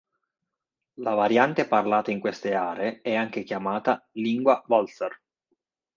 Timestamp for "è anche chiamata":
3.03-4.03